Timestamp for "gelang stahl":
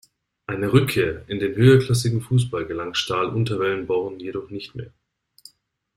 2.65-3.27